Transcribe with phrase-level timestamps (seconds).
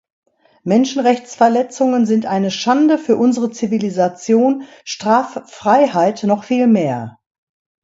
[0.63, 7.19] Menschenrechtsverletzungen sind eine Schande für unsere Zivilisation, Straffreiheit noch viel mehr.